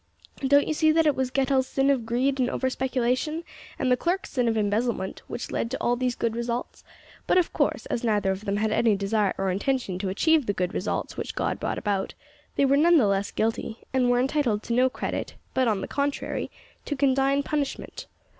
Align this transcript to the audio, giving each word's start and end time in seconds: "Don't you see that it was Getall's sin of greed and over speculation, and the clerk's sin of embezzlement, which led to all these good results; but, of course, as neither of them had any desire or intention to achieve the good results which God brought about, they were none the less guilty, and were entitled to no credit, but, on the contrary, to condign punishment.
"Don't 0.39 0.67
you 0.67 0.73
see 0.73 0.91
that 0.91 1.05
it 1.05 1.15
was 1.15 1.29
Getall's 1.29 1.67
sin 1.67 1.91
of 1.91 2.07
greed 2.07 2.39
and 2.39 2.49
over 2.49 2.71
speculation, 2.71 3.43
and 3.77 3.91
the 3.91 3.95
clerk's 3.95 4.31
sin 4.31 4.47
of 4.47 4.57
embezzlement, 4.57 5.21
which 5.27 5.51
led 5.51 5.69
to 5.69 5.77
all 5.79 5.95
these 5.95 6.15
good 6.15 6.35
results; 6.35 6.83
but, 7.27 7.37
of 7.37 7.53
course, 7.53 7.85
as 7.85 8.03
neither 8.03 8.31
of 8.31 8.45
them 8.45 8.57
had 8.57 8.71
any 8.71 8.95
desire 8.95 9.35
or 9.37 9.51
intention 9.51 9.99
to 9.99 10.09
achieve 10.09 10.47
the 10.47 10.53
good 10.53 10.73
results 10.73 11.17
which 11.17 11.35
God 11.35 11.59
brought 11.59 11.77
about, 11.77 12.15
they 12.55 12.65
were 12.65 12.77
none 12.77 12.97
the 12.97 13.05
less 13.05 13.29
guilty, 13.29 13.77
and 13.93 14.09
were 14.09 14.19
entitled 14.19 14.63
to 14.63 14.73
no 14.73 14.89
credit, 14.89 15.35
but, 15.53 15.67
on 15.67 15.81
the 15.81 15.87
contrary, 15.87 16.49
to 16.85 16.95
condign 16.95 17.43
punishment. 17.43 18.07